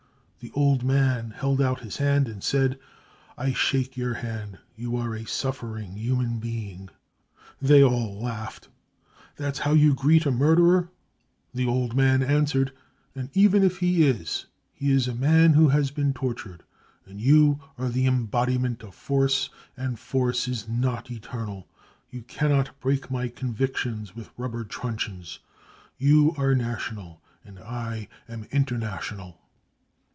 [0.43, 2.79] 5 The old man held out his hand and said:
[3.35, 6.87] 4 1 shake your hand, you are a suffering human being.
[7.61, 8.73] 5 They all laughed: 4
[9.35, 10.81] That's how you greet a murderer!
[10.85, 10.89] 5
[11.53, 12.71] The old man answered:
[13.13, 16.63] 4 And even, if he is, he is a man who has been tortured,
[17.05, 21.67] and you are the embodiment of force, and force is not eternal.
[22.09, 25.37] You cannot break my convic tions with rubber truncheons:
[25.99, 29.37] you are national and I an international.